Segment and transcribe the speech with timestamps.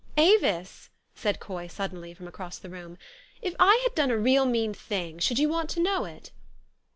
[0.17, 2.97] 4' Avis!'' said Coy suddenly from across the room,"
[3.43, 6.31] if I had done a real mean thing, should you want to know it